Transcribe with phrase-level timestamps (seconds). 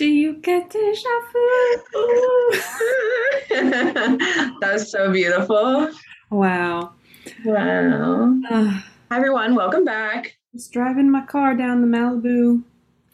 [0.00, 1.42] Do you get deja vu?
[3.50, 5.90] that was so beautiful.
[6.30, 6.94] Wow.
[7.44, 8.34] Wow.
[8.50, 8.80] Uh,
[9.10, 9.54] Hi, everyone.
[9.54, 10.38] Welcome back.
[10.54, 12.62] just driving my car down the Malibu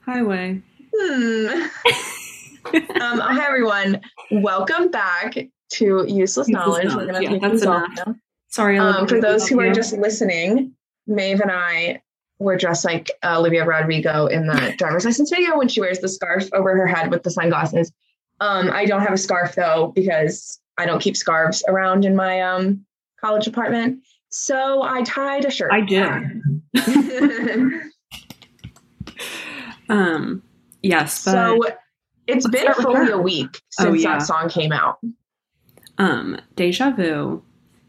[0.05, 0.63] highway.
[0.97, 1.47] Hmm.
[3.03, 4.01] um, hi, everyone.
[4.31, 5.35] Welcome back
[5.73, 6.95] to Useless Knowledge.
[6.95, 8.07] We're going to Yeah, take that's these off enough.
[8.07, 8.15] now.
[8.47, 10.73] Sorry, Um, for those who are just listening,
[11.09, 12.01] Maeve and I
[12.39, 16.49] were dressed like Olivia Rodrigo in the driver's license video when she wears the scarf
[16.53, 17.91] over her head with the sunglasses.
[18.41, 22.43] Um, I don't have a scarf though because I don't keep scarves around in my
[22.43, 22.85] um,
[23.21, 24.01] college apartment.
[24.29, 25.73] So I tied a shirt.
[25.73, 26.03] I do.
[29.89, 30.43] Um,
[30.83, 31.59] yes, but so
[32.27, 34.19] it's been fully a week Oh, since yeah.
[34.19, 34.99] that song came out.
[35.99, 37.43] um, deja vu.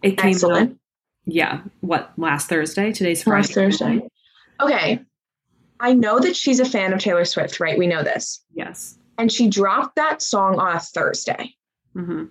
[0.03, 0.69] It came out,
[1.25, 1.61] yeah.
[1.81, 2.91] What last Thursday?
[2.93, 3.37] Today's Friday.
[3.39, 4.07] Last Thursday.
[4.61, 5.01] Okay.
[5.79, 7.77] I know that she's a fan of Taylor Swift, right?
[7.77, 8.43] We know this.
[8.53, 8.97] Yes.
[9.17, 11.53] And she dropped that song on a Thursday.
[11.93, 12.25] hmm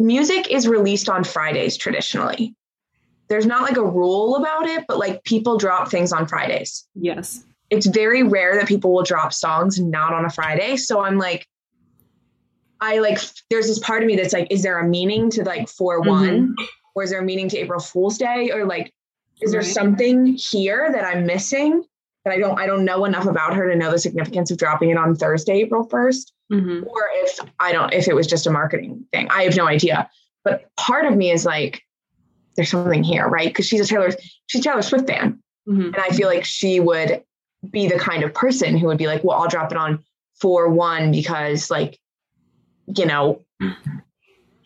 [0.00, 2.54] music is released on Fridays traditionally.
[3.28, 6.86] There's not like a rule about it, but like people drop things on Fridays.
[6.94, 7.44] Yes.
[7.68, 10.76] It's very rare that people will drop songs not on a Friday.
[10.76, 11.46] So I'm like,
[12.80, 13.18] I like,
[13.50, 16.54] there's this part of me that's like, is there a meaning to like 4 1?
[16.94, 18.52] Or is there a meaning to April Fool's Day?
[18.52, 18.92] Or like,
[19.40, 19.70] is there Right.
[19.70, 21.84] something here that I'm missing
[22.24, 24.90] that I don't, I don't know enough about her to know the significance of dropping
[24.90, 26.32] it on Thursday, April 1st?
[26.50, 29.28] hmm or if I don't, if it was just a marketing thing.
[29.30, 30.08] I have no idea.
[30.44, 31.82] But part of me is like,
[32.56, 33.48] there's something here, right?
[33.48, 34.10] Because she's a Taylor,
[34.46, 35.42] she's a Taylor Swift fan.
[35.66, 37.22] hmm And I feel like she would
[37.70, 40.02] be the kind of person who would be like, well, I'll drop it on
[40.40, 41.98] for one because like,
[42.96, 43.44] you know,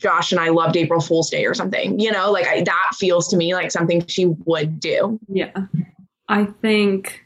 [0.02, 3.28] Josh and I loved April Fool's Day or something, you know, like I, that feels
[3.28, 5.18] to me like something she would do.
[5.28, 5.52] Yeah.
[6.28, 7.24] I think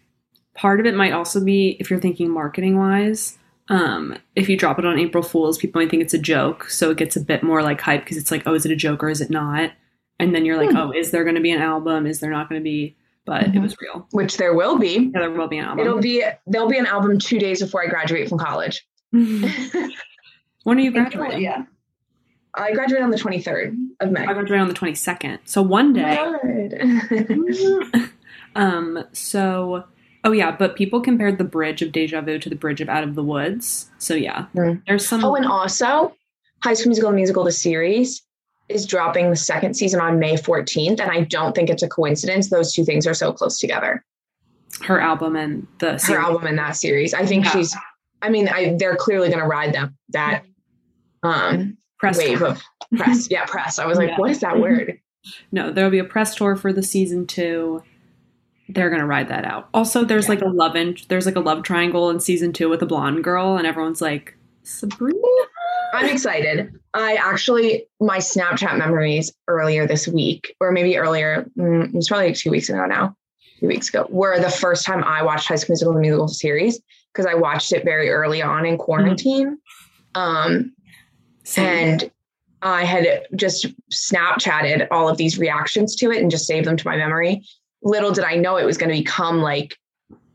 [0.54, 3.38] part of it might also be if you're thinking marketing wise.
[3.68, 6.90] Um, if you drop it on April Fools, people might think it's a joke, so
[6.92, 9.02] it gets a bit more like hype because it's like, oh, is it a joke
[9.02, 9.72] or is it not?
[10.20, 10.76] And then you're like, Hmm.
[10.76, 12.06] oh, is there going to be an album?
[12.06, 12.96] Is there not going to be?
[13.24, 13.62] But it Mhm.
[13.62, 14.06] was real.
[14.12, 15.10] Which there will be.
[15.12, 15.84] Yeah, there will be an album.
[15.84, 18.86] It'll be there'll be an album two days before I graduate from college.
[19.10, 21.42] when are you graduating?
[21.42, 21.64] Yeah.
[22.56, 24.22] I graduate on the 23rd of May.
[24.24, 25.38] I graduate on the 22nd.
[25.44, 26.16] So one day.
[26.42, 28.10] Good.
[28.56, 29.04] um.
[29.12, 29.84] So.
[30.24, 33.04] Oh yeah, but people compared the bridge of Deja Vu to the bridge of Out
[33.04, 33.90] of the Woods.
[33.98, 34.82] So yeah, Mm.
[34.86, 35.24] there's some.
[35.24, 36.16] oh, and also,
[36.64, 38.22] High School Musical the Musical the series
[38.68, 42.50] is dropping the second season on May 14th, and I don't think it's a coincidence.
[42.50, 44.04] Those two things are so close together.
[44.82, 47.14] her album and the Her album and that series.
[47.14, 47.50] I think Yeah.
[47.52, 47.76] she's.
[48.20, 50.42] I mean, I they're clearly going to ride them that
[51.22, 52.48] um press wave tour.
[52.48, 52.62] of
[52.96, 53.28] press.
[53.30, 53.78] yeah, press.
[53.78, 54.18] I was like, Yeah.
[54.18, 55.00] what is that word?
[55.50, 57.82] No, there'll be a press tour for the season two.
[58.68, 59.68] They're gonna ride that out.
[59.74, 60.34] Also, there's Yeah.
[60.34, 63.24] like a love in, there's like a love triangle in season two with a blonde
[63.24, 65.18] girl, and everyone's like Sabrina.
[65.94, 66.72] I'm excited.
[66.94, 72.26] I actually, my Snapchat memories earlier this week, or maybe earlier, mm, it was probably
[72.28, 73.16] like two weeks ago now,
[73.58, 76.80] two weeks ago, were the first time I watched High School Musical the musical series
[77.12, 79.58] because I watched it very early on in quarantine.
[80.14, 80.72] Um, Same.
[81.56, 82.10] And
[82.62, 86.86] I had just Snapchatted all of these reactions to it and just saved them to
[86.86, 87.42] my memory.
[87.82, 89.76] Little did I know it was going to become like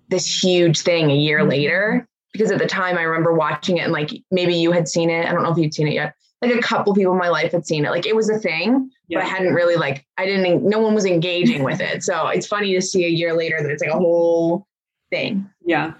[0.09, 1.49] this huge thing a year Mhm.
[1.49, 2.07] later.
[2.33, 5.25] Because at the time I remember watching it and like maybe you had seen it.
[5.27, 6.13] I don't know if you'd seen it yet.
[6.41, 7.89] Like a couple people in my life had seen it.
[7.91, 11.05] Like it was a thing, but I hadn't really like I didn't no one was
[11.05, 12.03] engaging with it.
[12.03, 14.65] So it's funny to see a year later that it's like a whole
[15.11, 15.49] thing.
[15.65, 15.93] yeah,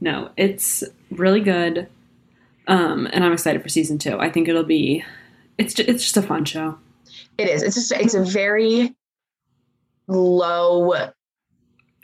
[0.00, 1.86] no, it's really good.
[2.66, 4.18] Um, and I'm excited for season two.
[4.18, 5.04] I think it'll be,
[5.58, 6.78] it's just, it's just a fun show.
[7.38, 7.62] It is.
[7.62, 8.94] It's just it's a very
[10.06, 10.94] low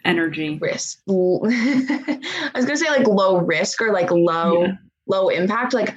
[0.04, 0.58] Energy.
[0.58, 1.00] risk.
[1.08, 4.72] I was gonna say like low risk or like low Yeah.
[5.06, 5.74] low impact.
[5.74, 5.94] Like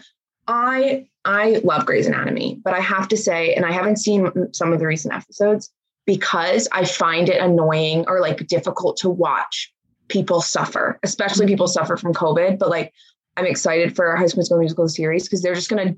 [0.48, 4.74] I I love Grey's Anatomy, but I have to say, and I haven't seen some
[4.74, 5.72] of the recent episodes
[6.06, 9.74] because I find it annoying or like difficult to watch
[10.10, 12.60] people suffer, especially people suffer from COVID.
[12.60, 12.92] But like
[13.38, 15.96] I'm excited for a High School Musical series because they're just gonna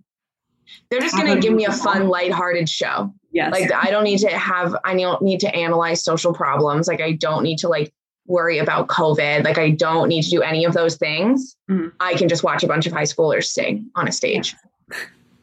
[0.90, 3.14] they're just gonna give me a fun, lighthearted show.
[3.32, 3.52] Yes.
[3.52, 6.88] Like I don't need to have I don't need to analyze social problems.
[6.88, 7.94] Like I don't need to like
[8.28, 9.44] worry about COVID.
[9.44, 11.56] Like I don't need to do any of those things.
[11.70, 11.92] Mhm.
[12.00, 14.56] I can just watch a bunch of high schoolers sing on a stage,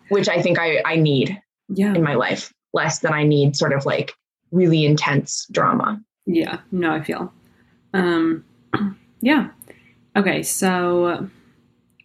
[0.08, 1.94] which I think I, I need yeah.
[1.94, 4.14] in my life less than I need sort of like
[4.50, 6.00] really intense drama.
[6.26, 7.32] Yeah, no, I feel.
[7.94, 8.44] Um,
[9.20, 9.50] yeah.
[10.16, 11.28] Okay, so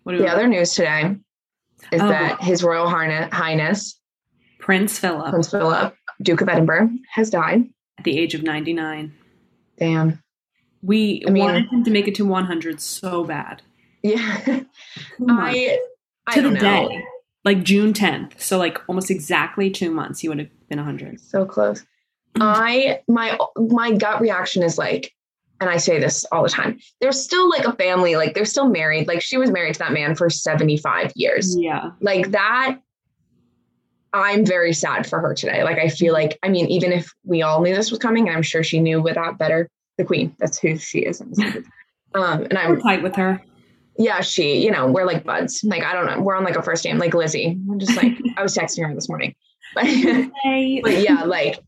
[0.07, 1.17] what do we The other news today
[1.91, 2.07] is Oh.
[2.07, 3.99] that His Royal Highness
[4.57, 7.65] Prince Philip Prince Philip, Duke of Edinburgh, has died.
[7.97, 9.11] at the age of 99.
[9.77, 10.23] Damn.
[10.81, 13.61] We I mean- wanted him to make it to 100 so bad.
[14.01, 14.61] Yeah.
[15.27, 15.77] I
[16.27, 16.59] I to the know.
[16.59, 17.03] day,
[17.43, 18.39] like June 10th.
[18.39, 21.19] So like almost exactly two months, he would have been 100.
[21.19, 21.83] So close.
[22.39, 25.11] I my my gut reaction is like,
[25.59, 26.79] and I say this all the time.
[27.01, 28.15] They're still like a family.
[28.15, 29.07] Like they're still married.
[29.07, 31.55] Like she was married to that man for seventy five years.
[31.57, 32.79] Yeah, Like that.
[34.13, 35.63] I'm very sad for her today.
[35.63, 38.35] Like I feel like I mean, even if we all knew this was coming, and
[38.35, 39.69] I'm sure she knew without better.
[39.97, 40.35] The queen.
[40.39, 41.21] That's who she is.
[41.21, 41.33] um,
[42.13, 43.41] and I'm tight with her.
[43.97, 44.63] yeah, she.
[44.63, 45.63] You know, we're like buds.
[45.63, 46.21] Like I don't know.
[46.21, 46.97] We're on like a first name.
[46.99, 47.57] Like Lizzie.
[47.69, 49.35] I'm just like I was texting her this morning.
[50.83, 51.59] But yeah, like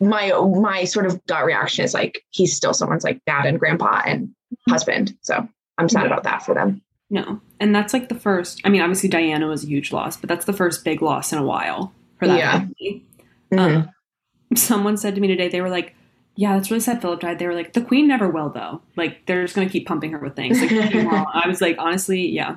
[0.00, 4.02] my my sort of gut reaction is like he's still someone's like dad and grandpa
[4.06, 4.30] and
[4.68, 5.16] husband.
[5.22, 5.46] So
[5.78, 6.82] I'm sad about that for them.
[7.10, 8.60] No, and that's like the first.
[8.64, 11.38] I mean, obviously Diana was a huge loss, but that's the first big loss in
[11.38, 12.58] a while for that Yeah.
[12.60, 13.04] family.
[13.52, 13.58] Mhm.
[13.58, 13.90] Um,
[14.56, 15.94] someone said to me today, they were like,
[16.36, 17.02] "Yeah, that's really sad.
[17.02, 18.80] Philip died." They were like, "The Queen never will, though.
[18.96, 20.70] Like, they're just gonna keep pumping her with things." Like.
[20.72, 22.56] I was like, honestly, yeah,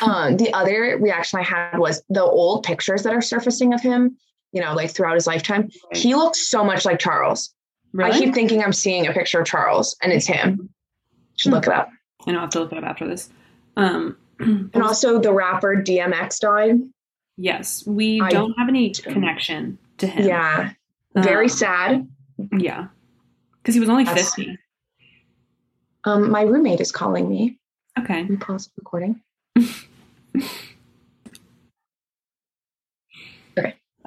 [0.00, 4.16] um, the other reaction I had was the old pictures that are surfacing of him.
[4.56, 7.52] You know, like throughout his lifetime, he looks so much like Charles.
[8.02, 10.70] I keep thinking I'm seeing a picture of Charles, and it's him.
[11.36, 11.90] Should look it up.
[12.26, 13.28] I know I have to look it up after this.
[13.76, 16.76] Um, And also, the rapper DMX died.
[17.36, 20.26] yes, we I- don't have any connection to him.
[20.26, 20.70] Yeah,
[21.14, 22.08] very Um, sad.
[22.56, 22.86] Yeah,
[23.62, 24.58] because he was only That's- fifty.
[26.04, 27.58] Um, my roommate is calling me.
[27.98, 28.22] Okay.
[28.22, 29.20] Me pause the recording.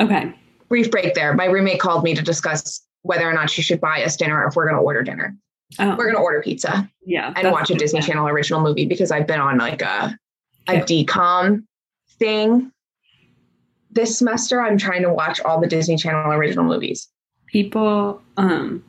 [0.02, 0.34] Okay.
[0.70, 1.34] Brief break there.
[1.34, 4.48] My roommate called me to discuss whether or not she should buy us dinner or
[4.48, 5.36] if we're going to order dinner.
[5.78, 7.32] Oh, We're going to order pizza yeah.
[7.36, 8.02] and watch a Disney.
[8.02, 10.18] Channel original movie because I've been on like a
[10.68, 10.84] a Yeah.
[10.84, 11.64] DCOM
[12.18, 12.72] thing
[13.92, 14.62] this semester.
[14.62, 17.08] I'm trying to watch all the Disney Channel original movies.
[17.48, 18.22] People.
[18.38, 18.84] Um,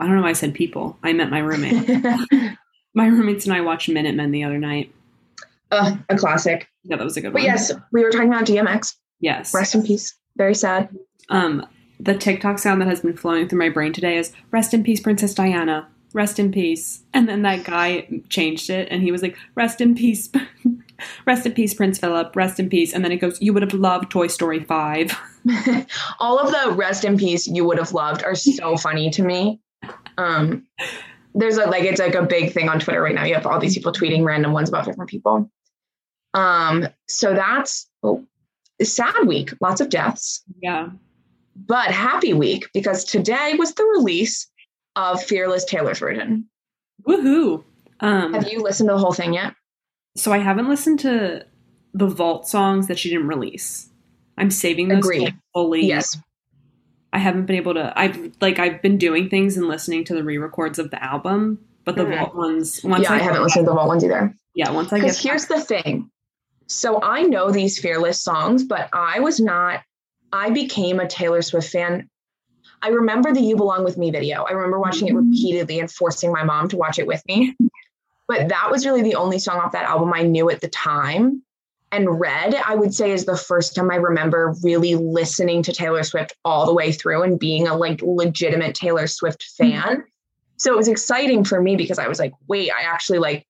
[0.00, 0.96] I don't know why I said people.
[1.02, 1.88] I meant my roommate.
[2.94, 4.92] my roommates and I watched Minutemen the other night.
[5.72, 6.68] uh, a classic.
[6.84, 7.46] Yeah, that was a good But one.
[7.46, 8.94] yes, we were talking about DMX.
[9.20, 9.52] Yes.
[9.54, 10.14] Rest in peace.
[10.36, 10.88] Very sad.
[11.28, 11.66] Um,
[12.00, 15.00] the TikTok sound that has been flowing through my brain today is "Rest in peace,
[15.00, 17.02] Princess Diana." Rest in peace.
[17.12, 20.30] And then that guy changed it, and he was like, "Rest in peace,
[21.26, 22.34] rest in peace, Prince Philip.
[22.36, 25.18] Rest in peace." And then it goes, "You would have loved Toy Story 5.
[26.20, 29.60] all of the rest in peace you would have loved are so funny to me.
[30.16, 30.66] Um,
[31.34, 33.24] there's a like it's like a big thing on Twitter right now.
[33.24, 35.50] You have all these people tweeting random ones about different people.
[36.32, 38.24] Um, so that's oh,
[38.82, 40.88] sad week, lots of deaths, Yeah.
[41.56, 44.48] but happy week because today was the release
[44.96, 46.46] of Fearless Taylor's version.
[47.06, 47.62] Woohoo.
[48.00, 49.54] Um, Have you listened to the whole thing yet?
[50.16, 51.44] so I haven't listened to
[51.92, 53.88] the Vault songs that she didn't release.
[54.38, 55.34] I'm saving those Agreed.
[55.52, 55.86] fully.
[55.86, 56.16] Yes.
[57.12, 57.92] I haven't been able to.
[57.96, 61.94] I've like I've been doing things and listening to the re-records of the album, but
[61.96, 62.18] the Mhm.
[62.18, 62.80] Vault ones.
[62.82, 64.36] Once yeah, I haven't listened to the Vault ones either.
[64.54, 66.10] Yeah, once I get Because here's the thing.
[66.66, 69.82] So I know these Fearless songs, but I was not,
[70.32, 72.08] I became a Taylor Swift fan.
[72.82, 74.42] I remember the You Belong With Me video.
[74.42, 75.30] I remember watching it mm-hmm.
[75.30, 77.56] repeatedly and forcing my mom to watch it with me.
[78.26, 81.42] But that was really the only song off that album I knew at the time.
[81.92, 86.02] And Red, I would say, is the first time I remember really listening to Taylor
[86.02, 89.70] Swift all the way through and being a like legitimate Taylor Swift mm-hmm.
[89.70, 90.04] fan.
[90.56, 93.46] So it was exciting for me because I was like, wait, I actually like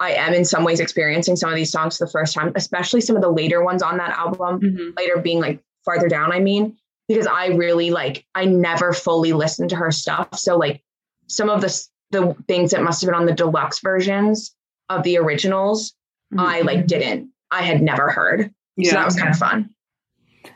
[0.00, 3.00] I am in some ways experiencing some of these songs for the first time, especially
[3.00, 4.96] some of the later ones on that album, Mhm.
[4.96, 6.76] later being like farther down, I mean,
[7.08, 10.38] because I really like, I never fully listened to her stuff.
[10.38, 10.82] So, like,
[11.26, 14.54] some of the, the things that must have been on the deluxe versions
[14.88, 15.94] of the originals,
[16.36, 18.52] I like didn't, I had never heard.
[18.76, 18.90] yeah.
[18.90, 19.70] So that was kind of fun.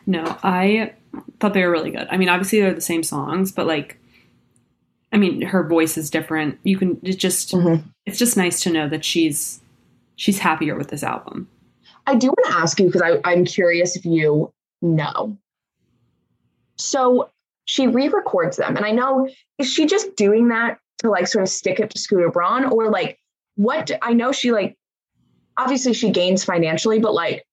[0.06, 0.92] No, I
[1.40, 2.06] thought they were really good.
[2.10, 3.98] I mean, obviously they're the same songs, but like,
[5.12, 6.58] I mean, her voice is different.
[6.62, 7.82] You can it's just Mhm.
[8.06, 9.60] it's just nice to know that she's
[10.16, 11.48] she's happier with this album.
[12.06, 15.36] I do want to ask you because I'm curious if you know.
[16.76, 17.30] So
[17.64, 19.28] she re-records them, and I know
[19.58, 22.90] is she just doing that to like sort of stick it to Scooter Braun, or
[22.90, 23.18] like
[23.56, 23.90] what?
[24.02, 24.76] I know she like
[25.58, 27.44] obviously she gains financially, but like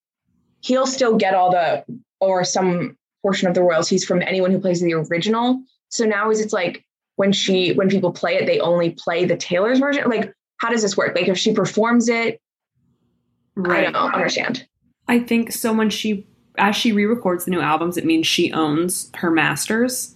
[0.62, 1.84] he'll still get all the
[2.22, 5.62] or some portion of the royalties from anyone who plays the original.
[5.90, 6.86] So now is it's like
[7.20, 10.10] when she when people play it, they only play the Taylor's version.
[10.10, 11.18] Like, how does this work?
[11.18, 12.40] Like if she performs it,
[13.66, 14.66] I don't understand.
[15.10, 16.26] I think so when she
[16.58, 20.16] as she re-records the new albums, it means she owns her masters.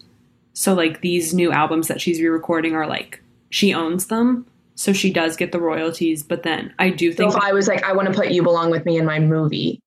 [0.53, 4.45] So like these new albums that she's re-recording are like she owns them.
[4.75, 7.67] So she does get the royalties, but then I do So think if I was
[7.67, 9.81] like, I want to put You Belong With Me in my movie,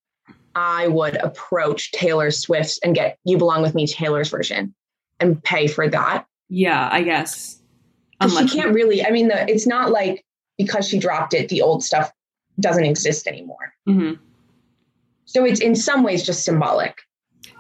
[0.55, 4.75] I would approach Taylor Swift and get You Belong With Me Taylor's version
[5.19, 6.27] and pay for that.
[6.49, 7.61] Yeah, I guess.
[8.21, 10.25] 'Cause she can't really, I mean, the, it's not like
[10.59, 12.11] because she dropped it, the old stuff
[12.61, 13.75] doesn't exist anymore.
[13.87, 14.13] hmm
[15.27, 16.97] So it's in some ways just symbolic.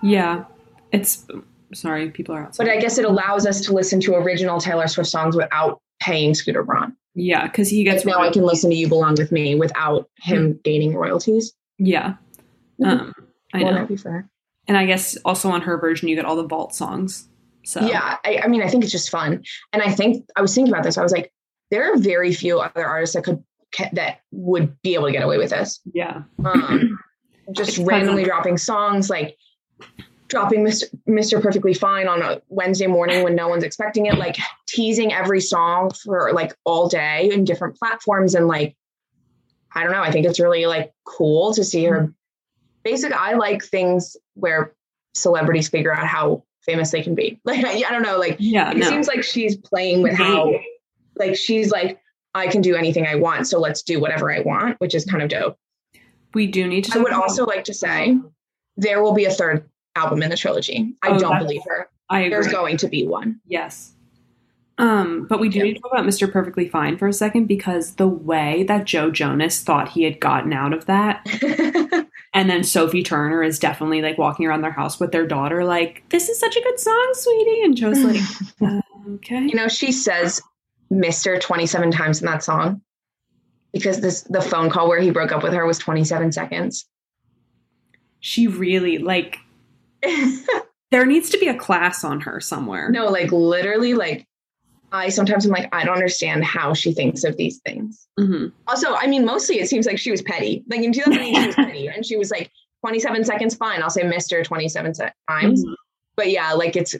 [0.02, 0.45] Yeah,
[0.93, 1.26] it's
[1.75, 2.64] sorry, people are outside.
[2.64, 6.33] But I guess it allows us to listen to original Taylor Swift songs without paying
[6.35, 6.97] Scooter Braun.
[7.14, 10.09] yeah, because he gets Like now I can listen to You Belong With Me without
[10.19, 11.52] him gaining royalties.
[11.78, 12.14] Yeah,
[12.85, 13.12] um,
[13.52, 13.81] I Won't know.
[13.81, 14.28] that be fair?
[14.69, 17.28] And I guess also on her version, you get all the vault songs.
[17.66, 19.42] So Yeah, I, I mean, I think it's just fun,
[19.73, 20.96] and I think I was thinking about this.
[20.96, 21.32] I was like,
[21.73, 23.42] there are very few other artists that could
[23.92, 25.80] that would be able to get away with this.
[25.92, 26.99] yeah, Um,
[27.52, 29.37] just It's randomly of- dropping songs, like
[30.28, 30.85] dropping Mr.
[31.08, 31.42] Mr.
[31.42, 34.37] Perfectly Fine on a Wednesday morning when no one's expecting it, like
[34.68, 38.76] teasing every song for like all day in different platforms, and like
[39.75, 40.02] I don't know.
[40.02, 42.12] I think it's really like cool to see her.
[42.85, 44.73] Basically, I like things where
[45.14, 47.40] celebrities figure out how famous they can be.
[47.44, 48.70] Like I, I don't know, like yeah.
[48.73, 50.52] it No, seems like she's playing with how
[51.16, 51.99] like she's like
[52.35, 55.23] I can do anything I want, so let's do whatever I want, which is kind
[55.23, 55.56] of dope.
[56.35, 56.99] we do need to.
[56.99, 58.18] I would about- also like to say
[58.76, 60.94] there will be a third album in the trilogy.
[61.02, 61.88] I Oh, don't believe her.
[62.11, 62.30] I agree.
[62.30, 63.40] There's going to be one.
[63.46, 63.92] Yes.
[64.78, 65.64] Um, but we do Yeah.
[65.64, 66.30] need to talk about Mr.
[66.30, 70.52] Perfectly Fine for a second because the way that Joe Jonas thought he had gotten
[70.52, 71.26] out of that,
[72.35, 76.02] and then Sophie Turner is definitely like walking around their house with their daughter, like,
[76.11, 77.62] this is such a good song, sweetie.
[77.64, 78.21] And Joe's like,
[78.61, 78.80] uh,
[79.14, 79.40] okay.
[79.47, 80.42] you know, she says
[80.92, 81.40] Mr.
[81.40, 82.83] 27 times in that song
[83.73, 86.85] because this the phone call where he broke up with her was 27 seconds.
[88.21, 89.38] She really, like,
[90.90, 92.90] there needs to be a class on her somewhere.
[92.90, 94.25] no, like literally, like
[94.93, 98.07] I sometimes I'm like, I don't understand how she thinks of these things.
[98.19, 98.52] Mhm.
[98.69, 100.64] Also, I mean, mostly it seems like she was petty.
[100.69, 102.50] Like in 2008, she was petty, and she was like,
[102.85, 103.83] 27 seconds, fine.
[103.83, 104.45] I'll say Mr.
[104.45, 105.64] 27 se- times.
[105.64, 105.75] Mhm.
[106.16, 106.95] But yeah, like it's,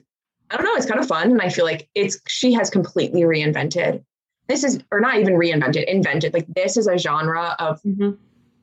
[0.50, 1.31] I don't know, it's kind of fun.
[1.31, 4.05] And I feel like it's, she has completely reinvented.
[4.49, 6.35] This is, or not even reinvented, invented.
[6.35, 8.16] Like this is a genre of Mhm.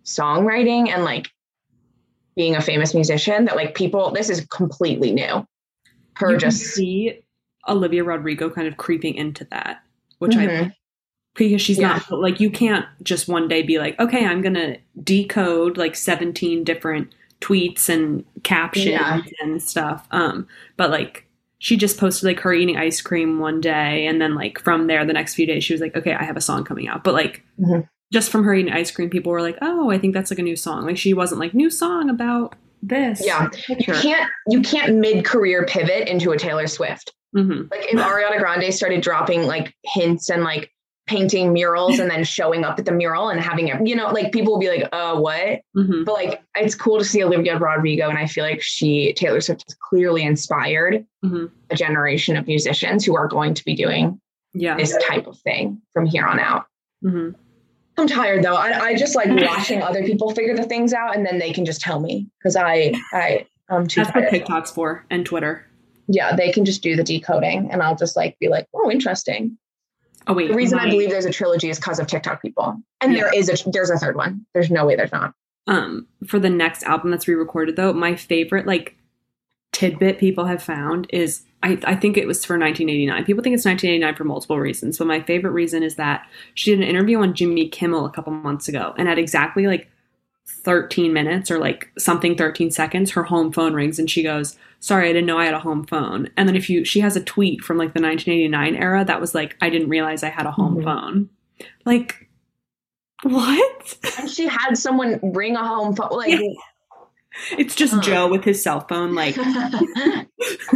[0.06, 1.30] songwriting and like
[2.36, 5.46] being a famous musician that like people, this is completely new.
[6.16, 7.22] Her You just, see
[7.68, 9.82] Olivia Rodrigo kind of creeping into that,
[10.20, 10.74] which I Mhm.
[11.36, 12.00] because she's Yeah.
[12.10, 16.64] not like you can't just one day be like okay i'm gonna decode like 17
[16.64, 19.22] different tweets and captions Yeah.
[19.42, 21.26] and stuff um but like
[21.58, 25.04] she just posted like her eating ice cream one day and then like from there
[25.06, 27.16] the next few days she was like okay i have a song coming out but
[27.16, 27.88] like Mhm.
[28.12, 30.44] just from her eating ice cream people were like oh i think that's like a
[30.44, 32.54] new song like she wasn't like new song about
[32.84, 33.50] this Yeah.
[33.70, 37.12] you can't, you can't mid-career pivot into a Taylor Swift.
[37.34, 40.70] Hmm Like if Ariana Grande started dropping like hints and like
[41.06, 44.32] painting murals and then showing up at the mural and having it, you know, like
[44.32, 45.62] people will be like, uh, what?
[45.76, 48.08] hmm But like it's cool to see Olivia Rodrigo.
[48.10, 53.04] And I feel like she, Taylor Swift, has clearly inspired hmm a generation of musicians
[53.04, 54.20] who are going to be doing
[54.54, 56.66] yeah this type of thing from here on out.
[57.02, 57.30] hmm
[57.98, 58.56] I'm tired though.
[58.56, 61.64] I, I just like watching other people figure the things out and then they can
[61.66, 65.68] just tell me because I, I, I'm too that's what tiktok's for and twitter
[66.08, 69.58] Yeah, they can just do the decoding and I'll just like be like, oh, interesting.
[70.28, 73.14] oh wait The reason I believe there's a trilogy is because of TikTok people, and
[73.14, 73.22] Yeah.
[73.22, 74.46] there is a there's a third one.
[74.54, 75.34] There's no way there's not.
[75.68, 78.96] um for the next album that's re-recorded though my favorite like
[79.72, 83.66] tidbit people have found is I, I think it was for 1989 people think it's
[83.66, 87.34] 1989 for multiple reasons but my favorite reason is that she did an interview on
[87.34, 89.90] jimmy kimmel a couple months ago and at exactly like
[90.48, 95.08] 13 minutes or like something 13 seconds her home phone rings and she goes sorry
[95.10, 97.24] i didn't know i had a home phone and then if you she has a
[97.24, 100.52] tweet from like the 1989 era that was like i didn't realize i had a
[100.52, 100.84] home Mhm.
[100.84, 101.30] phone
[101.86, 102.28] like
[103.24, 106.10] what And she had someone ring a home phone.
[106.12, 106.38] Like,
[107.58, 108.02] It's just Huh.
[108.02, 109.38] Joe with his cell phone, like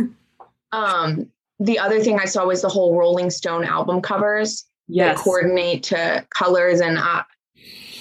[0.72, 1.28] um,
[1.60, 5.84] the other thing I saw was the whole Rolling Stone album covers yes, that coordinate
[5.84, 7.24] to colors and uh,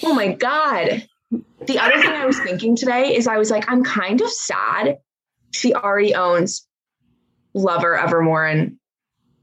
[0.03, 1.05] oh my god.
[1.31, 4.97] The other thing I was thinking today is I was like, I'm kind of sad
[5.57, 6.65] she already owns
[7.53, 8.77] Lover, Evermore, and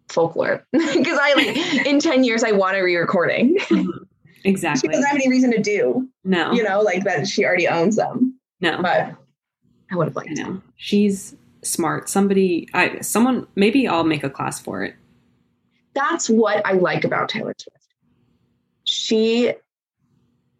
[0.08, 1.56] Folklore because I like
[1.86, 3.58] in ten years I want a re-recording.
[3.58, 3.86] she
[4.44, 4.88] exactly.
[4.88, 6.08] She doesn't have any reason to do.
[6.24, 8.38] No, you know, like that she already owns them.
[8.60, 9.14] no, But
[9.90, 12.08] I would have I liked know she's smart.
[12.08, 14.94] Somebody, I, someone, maybe I'll make a class for it.
[15.94, 17.88] That's what I like about Taylor Swift.
[18.84, 19.52] She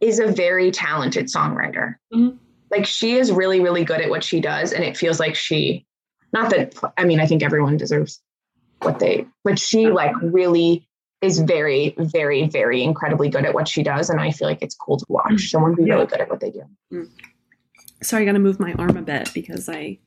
[0.01, 1.97] is a very talented songwriter.
[2.13, 2.39] Mhm.
[2.75, 4.73] Like she is really, really good at what she does.
[4.73, 5.87] And it feels like she,
[6.33, 8.21] not that, I mean, I think everyone deserves
[8.83, 10.89] what they, but she like really
[11.23, 14.11] is very, very, very incredibly good at what she does.
[14.11, 15.41] And I feel like it's cool to watch mm.
[15.41, 15.95] someone be Yeah.
[15.95, 16.63] really good at what they do.
[16.93, 17.09] Mm.
[18.03, 19.99] Sorry, I got to move my arm a bit because I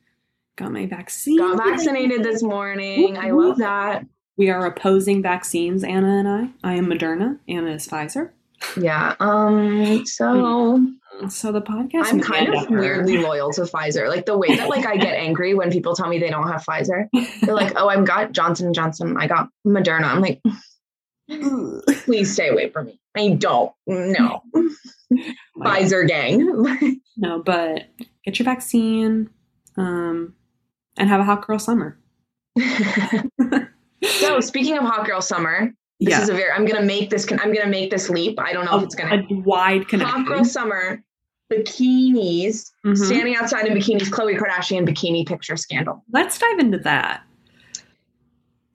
[0.58, 1.38] got my vaccine.
[1.38, 3.18] Got vaccinated this morning.
[3.18, 4.06] I love that.
[4.38, 6.50] We are opposing vaccines, Anna and I.
[6.64, 7.40] I am Moderna.
[7.48, 8.32] Anna is Pfizer.
[8.80, 9.16] Yeah.
[9.20, 10.06] Um.
[10.06, 10.94] So mm.
[11.30, 12.06] So the podcast.
[12.06, 14.08] I'm kind of after- weirdly loyal to Pfizer.
[14.08, 16.64] Like the way that like I get angry when people tell me they don't have
[16.64, 17.08] Pfizer.
[17.42, 19.18] They're like, "Oh, i'm got Johnson Johnson.
[19.18, 20.42] I got Moderna." I'm like,
[22.06, 23.00] "Please stay away from me.
[23.16, 23.72] I don't.
[23.88, 24.42] No,
[25.58, 27.88] Pfizer gang." No, but
[28.24, 29.32] get your vaccine,
[29.76, 30.36] um,
[30.98, 31.98] and have a hot girl summer.
[34.04, 36.52] so speaking of hot girl summer, this yeah, is a very.
[36.52, 37.26] I'm gonna make this.
[37.32, 38.40] I'm gonna make this leap.
[38.40, 39.24] I don't know if it's gonna.
[39.28, 40.16] a wide connection.
[40.16, 41.04] Hot girl summer.
[41.52, 42.98] Bikinis, Mhm.
[42.98, 46.04] standing outside in bikinis, Khloe Kardashian bikini picture scandal.
[46.12, 47.24] Let's dive into that.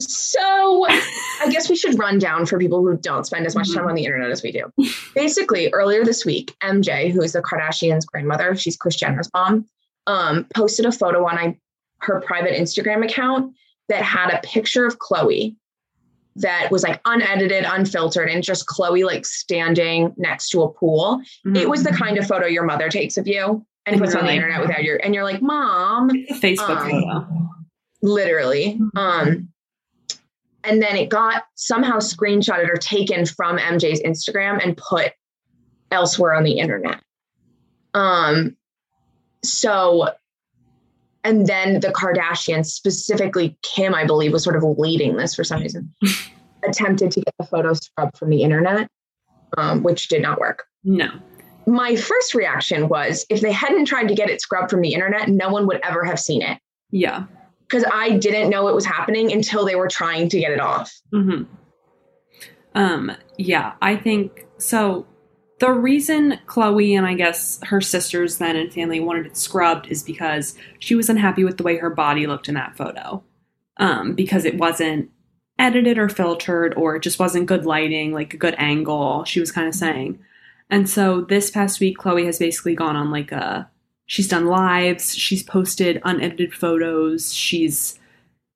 [0.01, 3.85] So I guess we should run down for people who don't spend as much time
[3.85, 3.89] Mhm.
[3.91, 4.73] on the internet as we do.
[5.15, 9.67] Basically, earlier this week, MJ, who is the Kardashians' grandmother, she's Kris Jenner's mom,
[10.09, 11.57] um, posted a photo on I,
[12.01, 13.55] her private Instagram account
[13.89, 15.55] that had a picture of Khloe
[16.37, 21.21] that was like unedited, unfiltered, and just Khloe like standing next to a pool.
[21.45, 24.33] It was the kind of photo your mother takes of you and puts on the
[24.33, 27.49] internet without your, and you're like, Mom, Facebook um, photo.
[28.03, 28.81] literally.
[28.97, 29.49] Um,
[30.65, 35.13] and then it got somehow screenshotted or taken from MJ's Instagram and put
[35.91, 37.03] elsewhere on the internet.
[37.95, 38.57] Um,
[39.45, 40.11] so,
[41.25, 45.61] and then the Kardashians, specifically Kim, I believe, was sort of leading this for some
[45.63, 45.93] reason,
[46.67, 48.89] attempted to get the photo scrubbed from the internet,
[49.57, 50.65] um, which did not work.
[50.85, 51.09] No.
[51.67, 55.29] My first reaction was if they hadn't tried to get it scrubbed from the internet,
[55.29, 56.59] no one would ever have seen it
[56.91, 57.25] Yeah.
[57.61, 60.93] because I didn't know it was happening until they were trying to get it off.
[61.13, 61.43] hmm
[62.75, 65.07] Um, yeah, I think so.
[65.63, 70.03] The reason Khloe and I guess her sisters then and family wanted it scrubbed is
[70.03, 73.23] because she was unhappy with the way her body looked in that photo.
[73.77, 75.09] Um, because it wasn't
[75.61, 79.53] edited or filtered or it just wasn't good lighting, like a good angle, she was
[79.53, 80.19] kind of saying.
[80.69, 83.71] And so this past week, Khloe has basically gone on like a
[84.07, 88.01] she's done lives, she's posted unedited photos, she's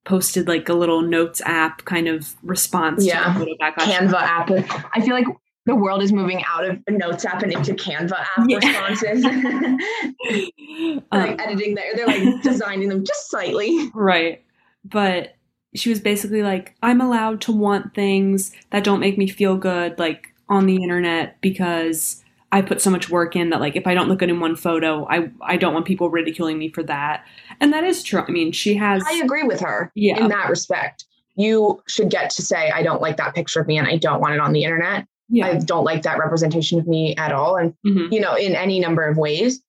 [0.05, 3.33] posted like a little notes app kind of response Yeah.
[3.33, 3.92] to the photo backlash.
[3.92, 4.51] Canva app.
[4.92, 5.27] I feel like
[5.66, 8.57] the world is moving out of Notes app and into Canva app Yeah.
[8.59, 9.24] responses.
[9.24, 13.90] Um, like editing there, they're like designing them just slightly.
[13.94, 14.42] Right.
[14.85, 15.35] But
[15.74, 19.98] she was basically like, I'm allowed to want things that don't make me feel good,
[19.98, 23.94] like on the internet, because I put so much work in that, like, if I
[23.94, 27.24] don't look good in one photo, I, I don't want people ridiculing me for that.
[27.61, 28.22] And that is true.
[28.26, 29.02] I mean, she has.
[29.07, 30.18] I agree with her Yeah.
[30.22, 31.05] in that respect.
[31.35, 34.20] You should get to say, I don't like that picture of me and I don't
[34.20, 35.07] want it on the internet.
[35.43, 37.57] I don't like that representation of me at all.
[37.57, 38.12] And, Mhm.
[38.12, 39.61] you know, in any number of ways.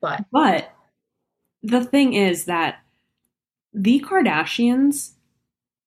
[0.00, 0.70] But But
[1.62, 2.80] the thing is that
[3.72, 5.12] the Kardashians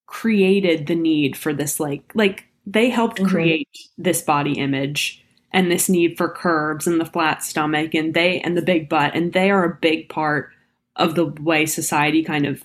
[0.08, 3.28] created the need for this like like they helped Mhm.
[3.30, 3.68] create
[3.98, 8.58] this body image and this need for curves and the flat stomach and they and
[8.58, 10.50] the big butt and they are a big part
[10.96, 12.64] of the way society kind of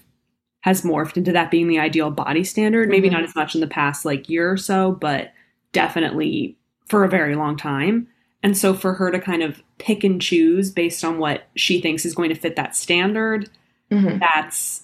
[0.63, 3.13] has morphed into that being the ideal body standard maybe Mhm.
[3.13, 5.33] not as much in the past like year or so but
[5.73, 6.57] definitely
[6.87, 8.07] for a very long time
[8.43, 12.05] and so for her to kind of pick and choose based on what she thinks
[12.05, 13.49] is going to fit that standard,
[13.91, 14.19] mhm.
[14.19, 14.83] that's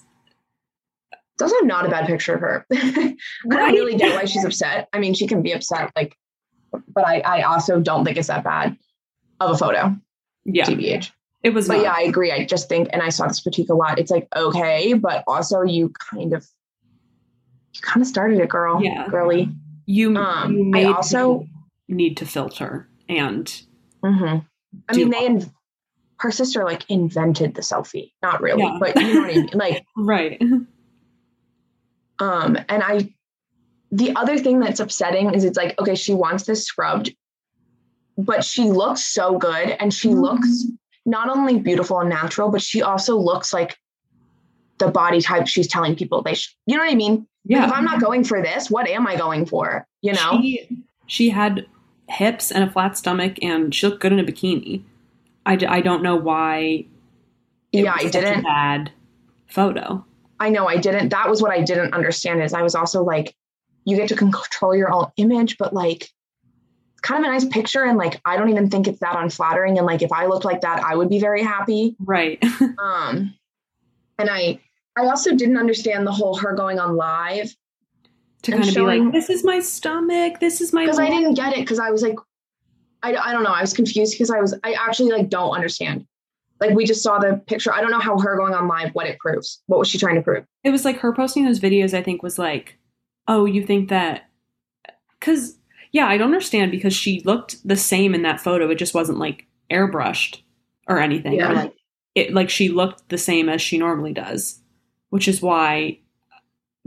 [1.11, 2.65] it's also not a bad picture of her.
[2.73, 3.15] I
[3.49, 4.89] don't really get why she's upset.
[4.91, 6.17] I mean, she can be upset, like,
[6.93, 8.77] but I, I also don't think it's that bad
[9.39, 9.95] of a photo,
[10.43, 11.11] yeah, TBH.
[11.43, 11.83] it was But not.
[11.83, 12.31] yeah, I agree.
[12.31, 13.99] I just think, and I saw this critique a lot.
[13.99, 16.45] It's like okay, but also you kind of,
[17.73, 18.83] you kind of started it, girl.
[18.83, 19.07] Yeah.
[19.09, 19.49] girly.
[19.89, 21.47] You, Um, you I also-
[21.87, 23.45] need to filter and
[24.03, 24.45] Mhm.
[24.87, 25.51] I mean, they, in,
[26.19, 28.11] her sister like invented the selfie.
[28.21, 28.77] Not really, Yeah.
[28.79, 29.49] but you know what I mean.
[29.53, 30.39] Like, right.
[32.19, 33.13] Um, and I,
[33.91, 37.15] the other thing that's upsetting is it's like, okay, she wants this scrubbed,
[38.17, 40.21] but she looks so good and she Mhm.
[40.21, 40.65] looks
[41.05, 43.79] not only beautiful and natural, but she also looks like
[44.77, 47.27] the body type she's telling people they should, you know what I mean?
[47.47, 49.87] Like, Yeah, if I'm not going for this, what am I going for?
[50.01, 50.39] You know?
[50.41, 51.65] she, she had
[52.07, 54.83] hips and a flat stomach, and she looked good in a bikini.
[55.45, 56.85] I, d- I don't know why.
[57.71, 58.43] yeah, I didn't.
[58.43, 58.91] bad
[59.47, 60.05] photo.
[60.39, 61.09] I know I didn't.
[61.09, 63.35] That was what I didn't understand is I was also like,
[63.85, 66.09] you get to control your own image, but like,
[67.01, 67.83] kind of a nice picture.
[67.83, 69.77] And like, I don't even think it's that unflattering.
[69.77, 71.95] And like, if I looked like that, I would be very happy.
[71.99, 72.43] Right.
[72.77, 73.33] Um,
[74.17, 74.59] and I,
[74.99, 77.55] I also didn't understand the whole her going on live
[78.43, 80.39] to kind of be like, this is my stomach.
[80.39, 80.83] This is my.
[80.85, 81.59] because I didn't get it.
[81.59, 82.17] Because I was like,
[83.03, 83.51] I, I don't know.
[83.51, 86.05] I was confused because I was, I actually like don't understand.
[86.59, 87.73] Like we just saw the picture.
[87.73, 89.61] I don't know how her going on live, what it proves.
[89.67, 90.45] What was she trying to prove?
[90.63, 92.77] it was like her posting those videos i think was like
[93.29, 94.29] oh you think that
[95.17, 95.57] because
[95.91, 98.69] Yeah, I don't understand because she looked the same in that photo.
[98.69, 100.41] It just wasn't like airbrushed
[100.87, 101.33] or anything.
[101.33, 101.51] Yeah.
[101.51, 101.73] Or like
[102.15, 104.61] it like she looked the same as she normally does,
[105.09, 105.99] which is why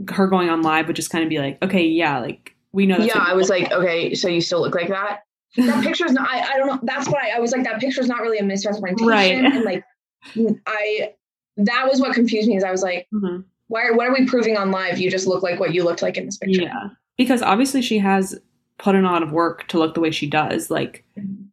[0.09, 2.97] her going on live would just kind of be like, okay, yeah, like we know.
[2.97, 5.19] that's yeah, I was like, okay, so you still look like that.
[5.57, 6.27] That picture's not.
[6.29, 6.79] I, I don't know.
[6.83, 9.07] That's why I was like, that picture's not really a misrepresentation.
[9.07, 9.33] Right.
[9.35, 9.83] And like,
[10.65, 11.13] I
[11.57, 12.57] that was what confused me.
[12.57, 13.43] Is I was like, Mhm.
[13.67, 13.91] why?
[13.91, 14.97] What are we proving on live?
[14.97, 16.63] You just look like what you looked like in this picture.
[16.63, 18.39] Yeah, because obviously she has
[18.79, 20.71] put in a lot of work to look the way she does.
[20.71, 21.03] Like,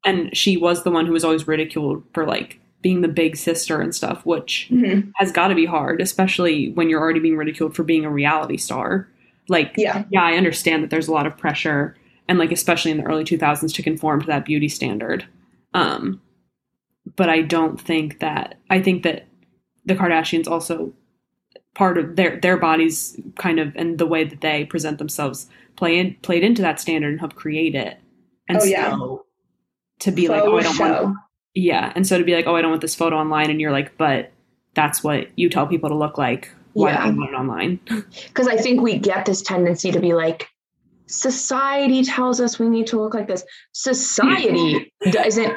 [0.04, 3.80] and she was the one who was always ridiculed for like being the big sister
[3.80, 5.12] and stuff, which Mhm.
[5.16, 8.56] has got to be hard, especially when you're already being ridiculed for being a reality
[8.56, 9.08] star.
[9.48, 10.04] Like, Yeah.
[10.10, 11.94] yeah, I understand that there's a lot of pressure,
[12.28, 15.24] and like especially in the early 2000s to conform to that beauty standard.
[15.74, 16.20] Um,
[17.16, 19.26] but I don't think that I think that
[19.84, 20.92] the Kardashians also
[21.74, 25.98] part of their their bodies kind of and the way that they present themselves play
[25.98, 27.96] in, played into that standard and helped create it.
[28.48, 28.96] And Oh, so yeah.
[30.00, 31.14] to be like, oh, I don't want show.
[31.54, 33.72] Yeah, and so to be like, oh, I don't want this photo online, and you're
[33.72, 34.32] like, but
[34.74, 36.50] that's what you tell people to look like.
[36.74, 37.04] Why Yeah.
[37.04, 37.80] don't you want it online?
[38.28, 40.48] because I think we get this tendency to be like,
[41.06, 43.44] society tells us we need to look like this.
[43.72, 45.52] Society doesn't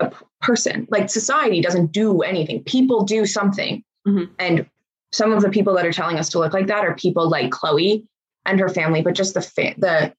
[0.00, 2.62] a person like society doesn't do anything.
[2.64, 4.28] People do something, Mhm.
[4.38, 4.66] and
[5.12, 7.50] some of the people that are telling us to look like that are people like
[7.50, 8.04] Khloe
[8.46, 10.12] and her family, but just the fa- the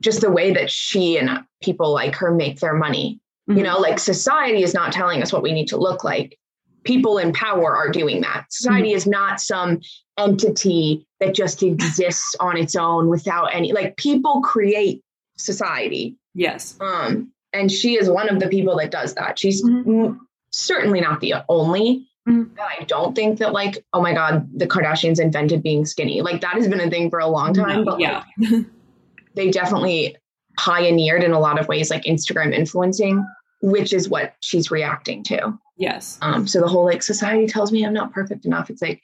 [0.00, 3.20] just the way that she and people like her make their money.
[3.50, 3.62] You Mhm.
[3.64, 6.38] know, like society is not telling us what we need to look like.
[6.84, 8.46] People in power are doing that.
[8.50, 9.80] Society is not some
[10.18, 15.02] entity that just exists on its own without any like people create
[15.36, 16.16] society.
[16.34, 16.76] Yes.
[16.80, 19.38] Um and she is one of the people that does that.
[19.38, 19.86] She's Mhm.
[20.06, 22.06] m- certainly not the only.
[22.28, 22.50] Mhm.
[22.60, 26.22] I don't think that like, oh my God, the Kardashians invented being skinny.
[26.22, 27.84] Like that has been a thing for a long time.
[27.84, 28.22] But yeah.
[28.38, 28.64] like,
[29.34, 30.16] they definitely
[30.58, 33.24] pioneered in a lot of ways, like Instagram influencing,
[33.62, 35.58] which is what she's reacting to.
[35.76, 36.18] yes.
[36.22, 38.70] Um, so the whole like society tells me I'm not perfect enough.
[38.70, 39.02] It's like,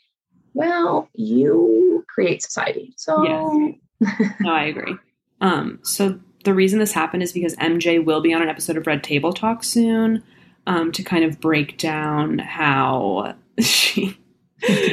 [0.55, 2.95] well, you create society.
[2.97, 4.31] So Yes.
[4.41, 4.97] No, I agree.
[5.41, 8.87] Um, so the reason this happened is because MJ will be on an episode of
[8.87, 10.23] Red Table Talk soon
[10.67, 14.19] um, to kind of break down how she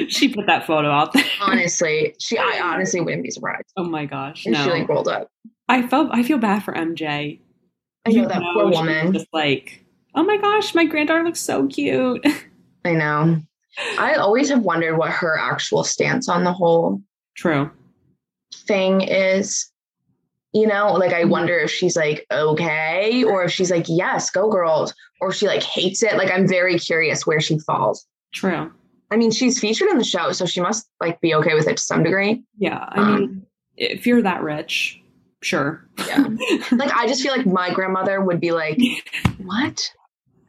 [0.10, 1.24] she put that photo out there.
[1.42, 3.72] honestly, she I honestly wouldn't be surprised.
[3.78, 4.64] Oh my gosh, if no!
[4.64, 5.30] she like rolled up.
[5.70, 7.40] I felt I feel bad for MJ.
[8.06, 9.14] I know that poor woman.
[9.14, 9.84] Just like,
[10.16, 12.26] oh my gosh, my granddaughter looks so cute.
[12.86, 13.42] I know.
[13.98, 17.02] I always have wondered what her actual stance on the whole
[17.36, 17.72] True.
[18.68, 19.70] thing is.
[20.56, 21.30] You know, like I Mhm.
[21.30, 25.64] wonder if she's like, okay, or if she's like, yes, go girls, or she like
[25.64, 26.16] hates it.
[26.16, 28.06] Like I'm very curious where she falls.
[28.36, 28.72] True.
[29.10, 31.78] I mean, she's featured in the show, so she must like be okay with it
[31.78, 32.44] to some degree.
[32.58, 32.86] Yeah.
[32.90, 33.46] I Um, mean,
[33.78, 35.00] if you're that rich,
[35.44, 35.86] sure.
[36.08, 36.28] Yeah.
[36.72, 38.80] Like I just feel like my grandmother would be like,
[39.38, 39.92] What?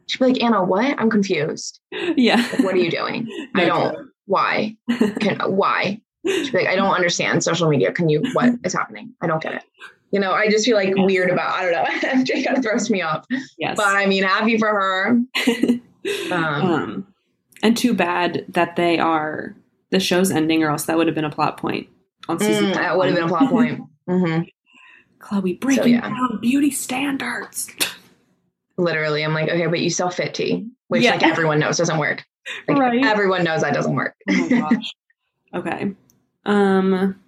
[0.07, 0.99] She'd be like, Anna, what?
[0.99, 1.79] I'm confused.
[1.91, 2.35] yeah.
[2.37, 3.27] Like, what are you doing?
[3.55, 4.75] I don't why?
[5.19, 6.01] Can why?
[6.25, 7.91] She'd be like, I don't understand social media.
[7.91, 9.13] Can you what is happening?
[9.21, 9.63] I don't get it.
[10.11, 12.09] You know, I just feel like weird about I don't know.
[12.23, 13.25] MJ kind of throws me off.
[13.57, 13.75] Yes.
[13.77, 15.21] But I mean, happy for her.
[16.31, 17.07] Um, um,
[17.63, 19.55] and too bad that they are
[19.89, 21.87] the show's ending, or else that would have been a plot point
[22.29, 22.65] on season.
[22.65, 23.81] mm, that would have been a plot point.
[24.07, 24.41] hmm
[25.25, 26.01] Khloe breaking yeah.
[26.01, 27.69] down beauty standards.
[28.77, 31.11] Literally, I'm like, okay, but you sell fit tea, which Yeah.
[31.11, 32.23] like everyone knows doesn't work.
[32.67, 33.03] Like, Right.
[33.03, 34.15] Everyone knows that doesn't work.
[34.29, 34.69] Oh
[35.55, 35.93] okay.
[36.45, 37.19] Um.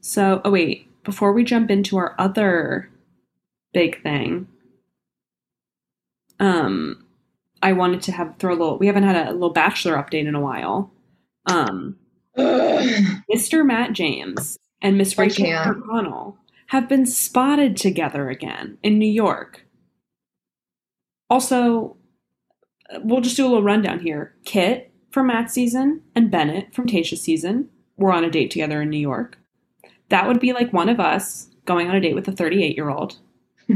[0.00, 0.88] So, oh wait.
[1.04, 2.88] Before we jump into our other
[3.74, 4.48] big thing,
[6.40, 7.04] um,
[7.62, 8.78] I wanted to have throw a little.
[8.78, 10.90] We haven't had a little bachelor update in a while.
[11.44, 11.96] Um,
[12.38, 13.66] Mr.
[13.66, 16.36] Matt James and Miss Rachael Kirkconnell
[16.68, 19.66] have been spotted together again in New York.
[21.30, 21.96] Also,
[23.02, 24.34] we'll just do a little rundown here.
[24.44, 28.90] Kit from Matt's season and Bennett from Tayshia's season were on a date together in
[28.90, 29.38] New York.
[30.08, 32.90] That would be like one of us going on a date with a 38 year
[32.90, 33.18] old.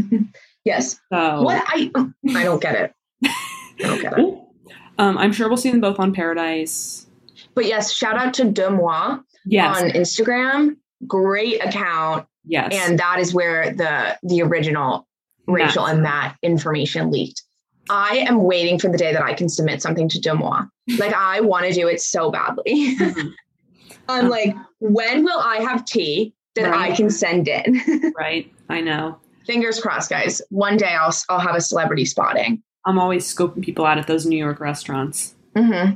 [0.65, 1.01] yes.
[1.13, 1.91] So, What I
[2.35, 2.93] I don't get it.
[3.25, 3.33] I
[3.79, 4.39] don't get it.
[4.99, 7.07] um, I'm sure we'll see them both on Paradise.
[7.55, 9.81] But yes, shout out to DeuxMoi Yes.
[9.81, 10.77] on Instagram.
[11.07, 12.27] Great account.
[12.49, 12.73] Yes.
[12.75, 15.07] And that is where the the original
[15.47, 15.95] Rachel Matt.
[15.95, 17.43] and Matt information leaked.
[17.91, 20.69] I am waiting for the day that I can submit something to DeuxMoi.
[20.99, 22.97] Like I want to do it so badly.
[22.99, 23.33] Mhm.
[24.09, 26.93] I'm like, when will I have tea that Right.
[26.93, 27.83] I can send in?
[28.19, 28.51] right.
[28.71, 29.19] I know.
[29.47, 30.41] Fingers crossed, guys.
[30.51, 32.63] One day I'll I'll have a celebrity spotting.
[32.87, 35.35] I'm always scoping people out at those New York restaurants.
[35.55, 35.91] hmm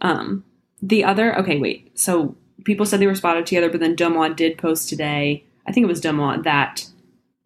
[0.00, 0.44] Um,
[0.82, 1.96] the other, okay, wait.
[1.98, 5.44] So people said they were spotted together, but then DeuxMoi did post today.
[5.66, 6.86] I think it was DeuxMoi that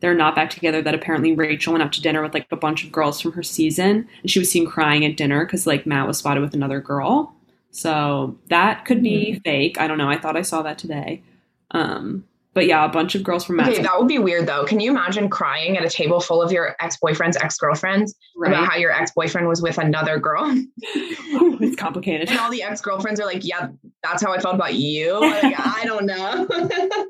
[0.00, 0.80] they're not back together.
[0.82, 3.42] That apparently Rachel went out to dinner with like a bunch of girls from her
[3.42, 6.80] season, and she was seen crying at dinner because like Matt was spotted with another
[6.80, 7.34] girl.
[7.70, 9.44] So that could be Mhm.
[9.44, 9.80] fake.
[9.80, 10.08] I don't know.
[10.08, 11.22] I thought I saw that today.
[11.70, 14.64] Um, but yeah, a bunch of girls from Matt's Okay, that would be weird though.
[14.64, 18.66] Can you imagine crying at a table full of your ex boyfriend's ex girlfriends about
[18.66, 20.46] how your ex boyfriend was with another girl?
[20.82, 22.28] it's complicated.
[22.28, 23.68] And all the ex girlfriends are like, yeah,
[24.02, 25.20] that's how I felt about you.
[25.20, 26.48] Like, I don't know.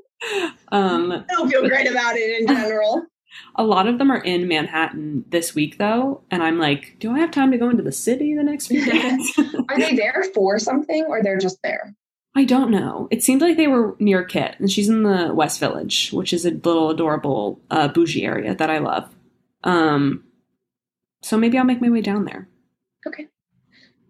[0.73, 3.07] Um, I don't feel great about it in general.
[3.57, 7.19] a lot of them are in Manhattan this week though, and I'm like, do I
[7.21, 9.39] have time to go into the city the next few days?
[9.69, 11.95] Are they there for something or they're just there?
[12.37, 13.09] I don't know.
[13.11, 16.47] It seemed like they were near Kit, and she's in the West Village, which is
[16.47, 19.13] a little adorable uh, bougie area that I love.
[19.65, 20.25] Um,
[21.23, 22.49] so maybe I'll make my way down there.
[23.07, 23.27] Okay.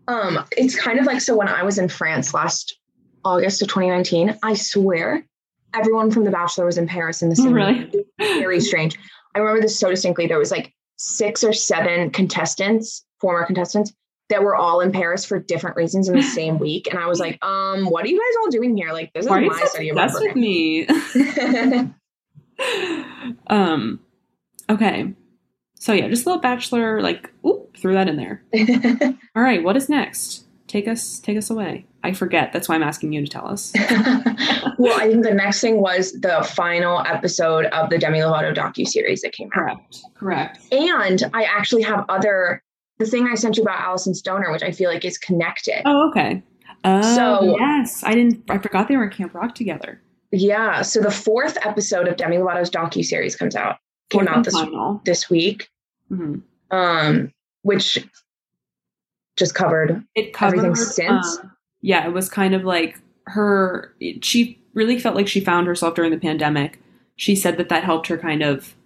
[0.07, 2.79] Um, it's kind of like so when I was in France last
[3.25, 5.25] August of 2019, I swear
[5.75, 7.85] everyone from The Bachelor was in Paris in the same Really?
[7.93, 8.07] week.
[8.19, 8.99] very strange.
[9.35, 10.27] I remember this so distinctly.
[10.27, 13.93] There was like six or seven contestants, former contestants,
[14.29, 16.87] that were all in Paris for different reasons in the same week.
[16.91, 18.93] And I was like, um, what are you guys all doing here?
[18.93, 20.87] Like, this is Why my so study obsessed with me?
[23.49, 24.01] um,
[24.69, 25.13] okay.
[25.75, 28.43] So yeah, just a little bachelor, like, oop, threw that in there.
[29.35, 30.45] All right, what is next?
[30.71, 31.85] Take us, take us away.
[32.05, 32.53] I forget.
[32.53, 33.73] That's why I'm asking you to tell us.
[34.79, 38.87] well, I think the next thing was the final episode of the Demi Lovato docu
[38.87, 39.79] series that came out.
[39.81, 39.99] Correct.
[40.15, 40.59] Correct.
[40.73, 42.63] And I actually have other
[43.01, 45.83] the thing I sent you about Alyson Stoner, which I feel like is connected.
[45.87, 46.41] Oh, okay.
[46.85, 48.45] Oh, So- yes, I didn't.
[48.49, 50.01] I forgot they were in Camp Rock together.
[50.31, 50.83] Yeah.
[50.83, 53.79] So the fourth episode of Demi Lovato's docu series comes out
[54.11, 55.03] came Fourth out this final.
[55.05, 55.69] this week,
[56.13, 56.43] Mhm.
[56.71, 57.99] um, which
[59.41, 60.05] just covered.
[60.15, 61.39] It covered Everything since?
[61.43, 61.49] uh,
[61.81, 63.93] yeah, it was kind of like her.
[64.23, 66.81] She really felt like she found herself during the pandemic.
[67.17, 68.77] She said that that helped her kind of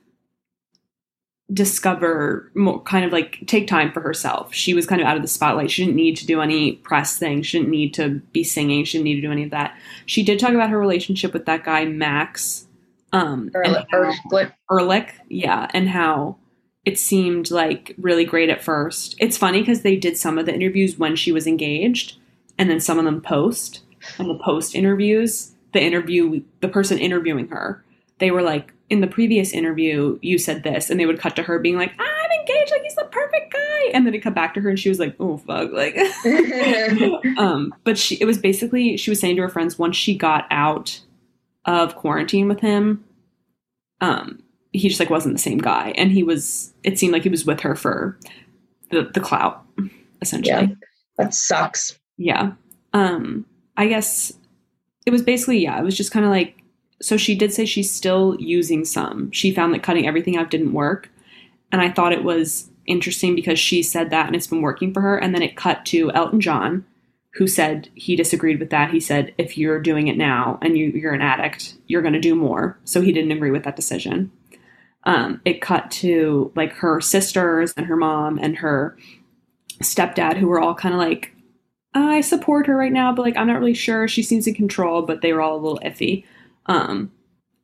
[1.52, 4.54] discover more, kind of like take time for herself.
[4.54, 5.70] She was kind of out of the spotlight.
[5.70, 7.46] She didn't need to do any press things.
[7.46, 8.84] She didn't need to be singing.
[8.84, 9.76] She didn't need to do any of that.
[10.06, 12.66] She did talk about her relationship with that guy Max.
[13.12, 13.64] Um, or.
[13.64, 16.36] Ehrich, yeah, and how
[16.84, 19.16] it seemed like really great at first.
[19.18, 22.18] It's funny because they did some of the interviews when she was engaged,
[22.58, 23.80] and then some of them post.
[24.18, 27.82] And the post interviews, the interview, the person interviewing her,
[28.18, 31.42] they were like, "In the previous interview, you said this," and they would cut to
[31.42, 34.52] her being like, "I'm engaged, like he's the perfect guy," and then it cut back
[34.54, 35.96] to her, and she was like, "Oh fuck," like.
[37.38, 40.46] um, but she, it was basically she was saying to her friends once she got
[40.50, 41.00] out
[41.64, 43.04] of quarantine with him,
[44.02, 44.43] um,
[44.74, 46.74] he just like wasn't the same guy, and he was.
[46.82, 48.18] It seemed like he was with her for
[48.90, 49.64] the the clout,
[50.20, 50.66] essentially.
[50.68, 50.74] yeah,
[51.16, 51.98] that sucks.
[52.16, 52.52] Yeah.
[52.92, 54.32] Um, I guess
[55.06, 55.78] it was basically yeah.
[55.78, 56.60] It was just kind of like
[57.00, 57.16] so.
[57.16, 59.30] She did say she's still using some.
[59.30, 61.08] She found that cutting everything out didn't work,
[61.70, 65.00] and I thought it was interesting because she said that and it's been working for
[65.00, 65.16] her.
[65.16, 66.84] And then it cut to Elton John,
[67.34, 68.90] who said he disagreed with that.
[68.90, 72.20] He said if you're doing it now and you, you're an addict, you're going to
[72.20, 72.78] do more.
[72.84, 74.30] So he didn't agree with that decision.
[75.06, 78.96] Um, it cut to like her sisters and her mom and her
[79.82, 81.34] stepdad, who were all kind of like,
[81.92, 84.08] I support her right now, but like I'm not really sure.
[84.08, 86.24] She seems in control, but they were all a little iffy.
[86.66, 87.12] Um,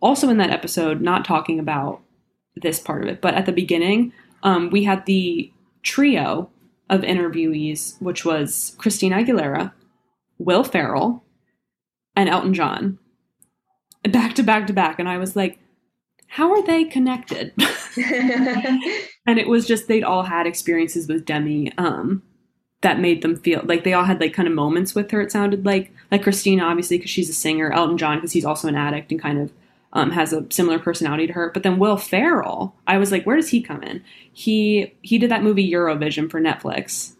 [0.00, 2.02] also in that episode, not talking about
[2.56, 5.50] this part of it, but at the beginning, um, we had the
[5.82, 6.50] trio
[6.88, 9.72] of interviewees, which was Christina Aguilera,
[10.38, 11.24] Will Ferrell,
[12.16, 12.98] and Elton John,
[14.04, 15.58] back to back to back, and I was like,
[16.30, 17.52] how are they connected?
[19.26, 22.22] and it was just they'd all had experiences with Demi um,
[22.82, 25.20] that made them feel like they all had like kind of moments with her.
[25.20, 28.68] It sounded like like Christina, obviously because she's a singer, Elton John because he's also
[28.68, 29.52] an addict and kind of
[29.92, 31.50] um, has a similar personality to her.
[31.52, 34.02] But then Will Ferrell, I was like, where does he come in?
[34.32, 37.14] He he did that movie Eurovision for Netflix,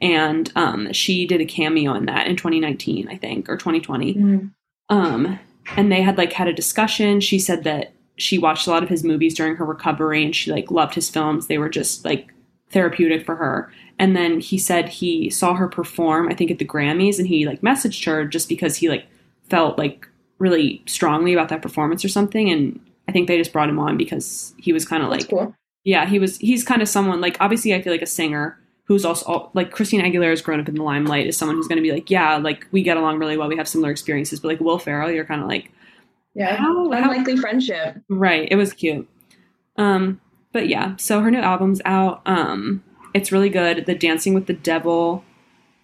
[0.00, 4.50] and um, she did a cameo in that in 2019, I think, or 2020 Mm.
[4.90, 5.38] um
[5.76, 8.88] and they had like had a discussion she said that she watched a lot of
[8.88, 12.32] his movies during her recovery and she like loved his films they were just like
[12.70, 16.64] therapeutic for her and then he said he saw her perform i think at the
[16.64, 19.06] grammys and he like messaged her just because he like
[19.48, 23.68] felt like really strongly about that performance or something and i think they just brought
[23.68, 25.54] him on because he was kind of like cool.
[25.84, 26.38] yeah, he was.
[26.38, 30.04] He's kind of someone like obviously I feel like a singer who's also like Christina
[30.04, 32.66] Aguilera's grown up in the limelight is someone who's going to be like, yeah, like
[32.70, 34.40] we get along really well, we have similar experiences.
[34.40, 35.70] But like Will Ferrell, you're kind of like,
[36.34, 36.56] Yeah.
[36.56, 37.96] How- how- Unlikely friendship.
[38.08, 38.48] right?
[38.50, 39.08] It was cute.
[39.76, 40.20] Um,
[40.52, 42.22] but yeah, so her new album's out.
[42.26, 43.86] Um, it's really good.
[43.86, 45.24] The Dancing with the Devil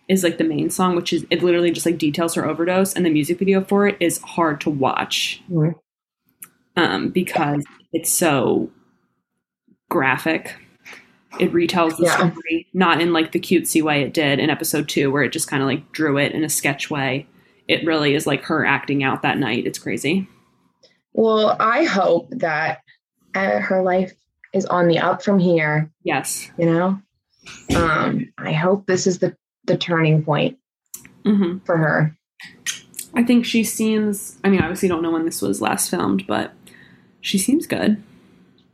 [0.09, 3.05] is like the main song, which is it literally just like details her overdose, and
[3.07, 5.43] the music video for it is hard to watch.
[6.77, 8.71] um, because it's so
[9.89, 10.57] graphic.
[11.39, 12.17] It retells the Yeah.
[12.31, 15.49] story, not in like the cutesy way it did in episode two, where it just
[15.49, 17.27] kind of like drew it in a sketch way.
[17.69, 19.67] It really is like her acting out that night.
[19.67, 20.29] It's crazy.
[21.13, 22.81] Well, I hope that
[23.35, 24.13] uh, her life
[24.53, 25.91] is on the up from here.
[26.03, 26.51] Yes.
[26.59, 27.01] You know,
[27.77, 30.59] um, I hope this is the the turning point
[31.25, 32.17] hmm for her.
[33.15, 34.39] I think she seems.
[34.45, 36.53] I mean, obviously, don't know when this was last filmed, but
[37.21, 38.03] she seems good.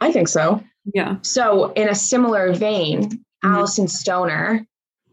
[0.00, 0.62] I think so.
[0.94, 1.16] Yeah.
[1.22, 3.54] So, in a similar vein, Mhm.
[3.54, 4.64] Alyson Stoner,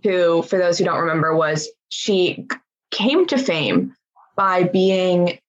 [0.04, 2.48] who, for those who don't remember, was she
[2.92, 3.94] came to fame
[4.36, 5.40] by being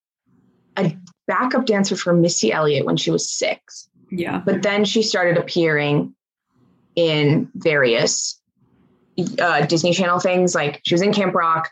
[1.26, 3.88] backup dancer for Missy Elliott when she was six.
[4.10, 4.42] Yeah.
[4.44, 6.14] But then she started appearing
[6.96, 8.40] in various
[9.40, 10.54] uh, Disney Channel things.
[10.54, 11.70] Like she was in Camp Rock,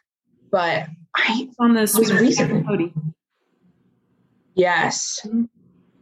[0.51, 2.63] but I On the was recently.
[2.63, 2.93] Cody.
[4.55, 5.27] Yes.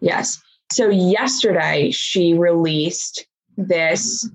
[0.00, 0.42] Yes.
[0.72, 4.28] So yesterday she released this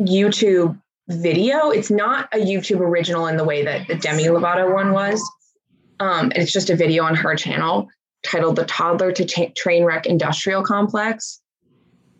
[0.00, 1.70] YouTube video.
[1.70, 5.22] It's not a YouTube original in the way that the Demi Lovato one was.
[6.00, 7.88] Um, it's just a video on her channel
[8.24, 11.40] titled "The Toddler to Ta- Train Wreck Industrial Complex."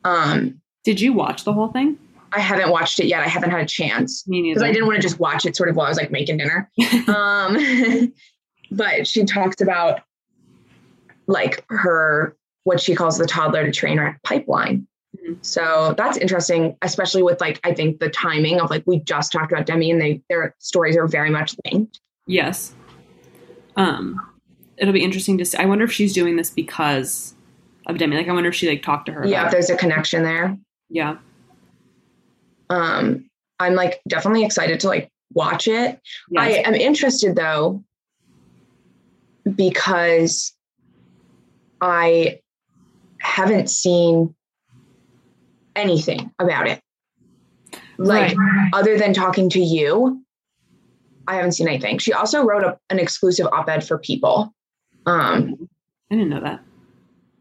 [0.05, 1.99] Um, Did you watch the whole thing?
[2.33, 3.23] I haven't watched it yet.
[3.23, 4.63] I haven't had a chance because.
[4.63, 6.71] I didn't want to just watch it sort of while I was like making dinner.
[7.09, 8.13] um,
[8.71, 10.01] but she talks about
[11.27, 14.87] like her what she calls the toddler to train wreck pipeline.
[15.17, 15.39] Mhm.
[15.43, 19.53] So that's interesting, especially with like I think the timing of like we just talked
[19.53, 22.01] about Demi and they their stories are very much linked.
[22.27, 22.75] Yes.
[23.77, 24.21] Um,
[24.77, 25.59] it'll be interesting to see.
[25.59, 27.35] I wonder if she's doing this because
[27.87, 28.17] of Demi.
[28.17, 29.27] Like, I wonder if she like talked to her.
[29.27, 29.53] Yeah, if it.
[29.53, 30.57] there's a connection there.
[30.91, 31.17] Yeah.
[32.71, 33.29] Um,
[33.61, 36.01] I'm like definitely excited to like watch it.
[36.37, 37.83] I am interested though
[39.55, 40.55] because
[41.81, 42.41] I
[43.21, 44.35] haven't seen
[45.77, 46.81] anything about it.
[47.99, 48.71] Like Right.
[48.73, 50.24] other than talking to you,
[51.27, 51.99] I haven't seen anything.
[51.99, 54.55] She also wrote a, an exclusive op-ed for People,
[55.07, 55.69] um,
[56.11, 56.61] I didn't know that.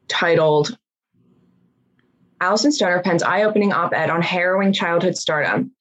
[0.08, 0.78] titled
[2.42, 5.72] Alyson Stoner pens eye-opening op-ed on harrowing childhood stardom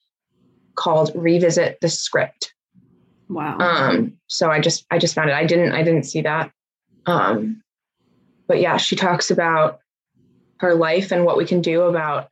[0.74, 2.54] called Revisit the Script.
[3.28, 3.58] Wow.
[3.58, 5.34] Um, so I just I just found it.
[5.34, 6.52] I didn't I didn't see that.
[7.06, 7.62] Um,
[8.46, 9.80] but yeah, she talks about
[10.58, 12.28] her life and what we can do about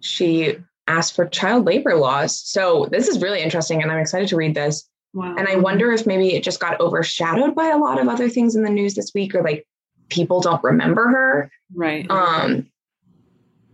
[0.00, 0.56] she
[0.88, 2.40] asked for child labor laws.
[2.40, 4.88] So this is really interesting and I'm excited to read this.
[5.12, 5.34] Wow.
[5.36, 8.54] And I wonder if maybe it just got overshadowed by a lot of other things
[8.54, 9.66] in the news this week or like
[10.08, 11.50] people don't remember her.
[11.74, 12.08] Right.
[12.10, 12.70] Um,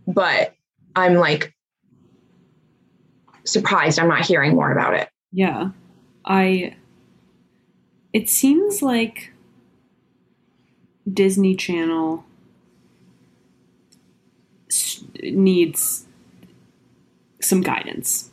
[0.07, 0.55] but
[0.95, 1.53] I'm like
[3.43, 5.09] surprised I'm not hearing more about it.
[5.31, 5.69] Yeah.
[6.25, 6.75] I
[8.13, 9.31] it seems like
[11.11, 12.23] Disney Channel
[15.23, 16.05] needs
[17.41, 18.29] some guidance.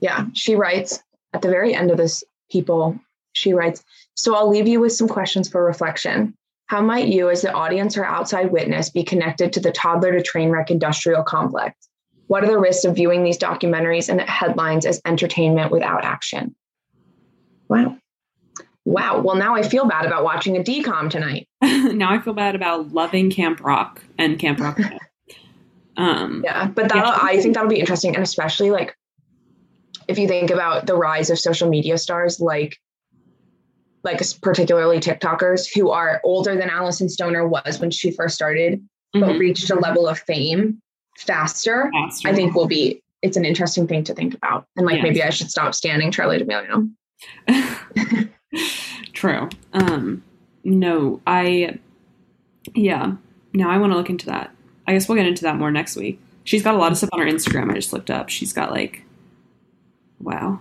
[0.00, 2.98] Yeah, she writes at the very end of this, people,
[3.34, 6.34] she writes, So I'll leave you with some questions for reflection.
[6.66, 10.22] How might you, as the audience or outside witness, be connected to the toddler to
[10.22, 11.76] train wreck industrial complex?
[12.26, 16.54] What are the risks of viewing these documentaries and headlines as entertainment without action?
[17.68, 17.98] Wow.
[18.86, 19.20] Wow.
[19.20, 21.48] Well, now I feel bad about watching a DCOM tonight.
[21.62, 24.78] now I feel bad about loving Camp Rock and Camp Rock.
[25.96, 27.18] um Yeah, but that Yeah.
[27.20, 28.96] I think that'll be interesting, and especially like
[30.08, 32.78] if you think about the rise of social media stars, like
[34.02, 39.22] like particularly TikTokers who are older than Alyson Stoner was when she first started, but
[39.22, 40.82] mhm, reached a level of fame
[41.18, 41.90] faster.
[41.92, 42.28] faster.
[42.28, 45.02] I think will be it's an interesting thing to think about, and like Yes.
[45.02, 46.90] maybe I should stop standing Charli D'Amelio.
[49.14, 49.48] True.
[49.72, 50.22] Um
[50.64, 51.78] no, I
[52.74, 53.14] yeah.
[53.52, 54.50] Now I want to look into that.
[54.86, 56.20] I guess we'll get into that more next week.
[56.44, 57.70] She's got a lot of stuff on her Instagram.
[57.70, 58.28] I just looked up.
[58.28, 59.03] She's got like
[60.20, 60.60] wow.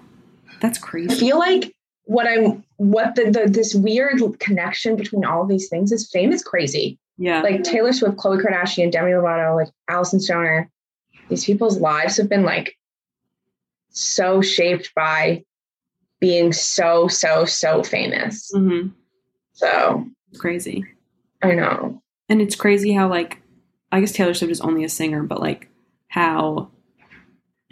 [0.61, 1.13] That's crazy.
[1.13, 5.69] I feel like what I'm what the, the this weird connection between all of these
[5.69, 6.99] things is fame is crazy.
[7.17, 7.41] Yeah.
[7.41, 10.69] like Taylor Swift, Khloe Kardashian, Demi Lovato, like Alyson Stoner,
[11.29, 12.75] these people's lives have been like
[13.89, 15.43] so shaped by
[16.19, 18.49] being so, so, so famous.
[18.53, 18.87] hmm
[19.53, 20.85] So It's crazy.
[21.41, 22.01] I know.
[22.29, 23.41] And it's crazy how like
[23.91, 25.69] I guess Taylor Swift is only a singer, but like
[26.07, 26.71] how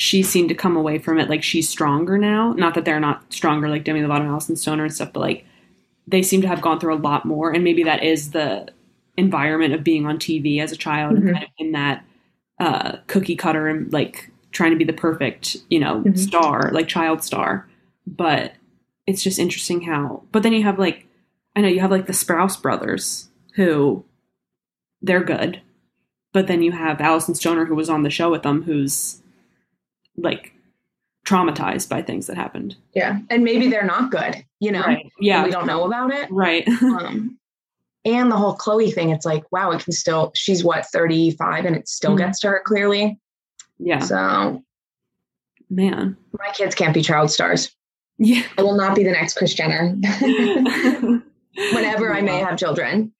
[0.01, 2.53] she seemed to come away from it like she's stronger now.
[2.53, 5.45] Not that they're not stronger like Demi Lovato and Alyson Stoner and stuff, but like
[6.07, 7.51] they seem to have gone through a lot more.
[7.51, 8.67] And maybe that is the
[9.15, 11.17] environment of being on TV as a child Mhm.
[11.17, 12.03] and kind of in that
[12.59, 16.17] uh, cookie cutter and like trying to be the perfect, you know, Mhm.
[16.17, 17.67] star, like child star.
[18.07, 18.53] But
[19.05, 20.23] it's just interesting how.
[20.31, 21.05] But then you have like,
[21.55, 24.03] I know you have like the Sprouse brothers who
[25.01, 25.61] they're good.
[26.33, 29.20] But then you have Alyson Stoner, who was on the show with them, who's
[30.17, 30.53] like
[31.25, 32.75] traumatized by things that happened.
[32.95, 33.19] Yeah.
[33.29, 34.81] And maybe they're not good, you know?
[34.81, 35.11] Right.
[35.19, 35.43] Yeah.
[35.45, 36.29] We don't know about it.
[36.31, 36.67] Right.
[36.81, 37.37] Um,
[38.03, 41.75] and the whole Khloe thing, it's like, wow, it can still, she's what, 35 and
[41.75, 42.17] it still Mhm.
[42.17, 43.19] gets to her clearly.
[43.77, 43.99] yeah.
[43.99, 44.63] So
[45.69, 46.17] Man.
[46.37, 47.75] my kids can't be child stars.
[48.17, 48.41] Yeah.
[48.57, 49.95] I will not be the next Kris Jenner
[51.73, 53.13] whenever I may have children.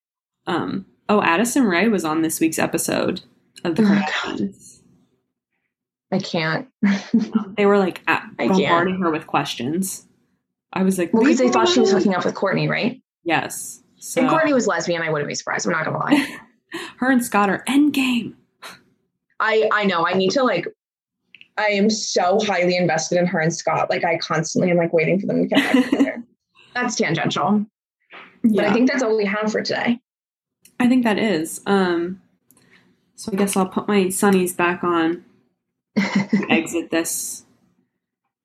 [0.47, 3.21] Um, oh, Addison Rae was on this week's episode
[3.63, 4.70] of the Oh, Kardashians.
[6.12, 6.68] I can't.
[7.57, 10.07] They were like at, bombarding her with questions.
[10.74, 13.01] I was like, Well, because they thought she was hooking up with Kourtney, right?
[13.24, 13.84] Yes.
[13.97, 15.68] So If Kourtney was lesbian, I wouldn't be surprised.
[15.68, 16.38] I'm not gonna lie.
[16.97, 18.34] her and Scott are endgame.
[19.39, 20.07] I I know.
[20.07, 20.68] I need to like.
[21.57, 23.89] I am so highly invested in her and Scott.
[23.89, 26.24] Like I constantly am like waiting for them to get back together.
[26.74, 27.66] That's tangential,
[28.43, 29.99] but Yeah, I think that's all we have for today.
[30.80, 31.59] I think that is.
[31.66, 32.22] Um,
[33.16, 35.26] so I guess I'll put my sunnies back on.
[36.49, 37.43] Exit this.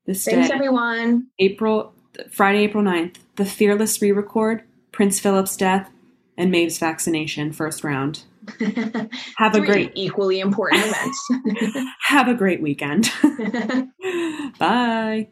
[0.06, 1.28] This Thanks, day, everyone.
[1.38, 1.92] April
[2.30, 5.90] Friday, April 9th, the Fearless re-record, Prince Philip's death,
[6.38, 8.22] and Maeve's vaccination first round.
[9.36, 11.28] Have a great equally important events.
[12.04, 13.10] have a great weekend.
[14.58, 15.28] Bye.